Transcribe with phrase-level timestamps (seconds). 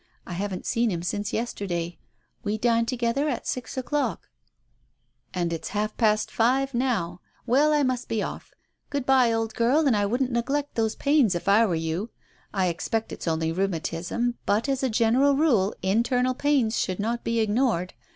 [0.25, 1.99] I haven't seen him since yesterday.
[2.43, 4.29] We dine together at six o'clock!"
[5.35, 7.21] "And it's half past five now.
[7.45, 8.51] Well, I must be off.
[8.89, 12.09] Good bye, old girl, and I wouldn't neglect those pains if I were you.
[12.51, 17.39] I expect it's only rheumatism, but as a general rule internal pains should not be
[17.39, 17.93] ignored.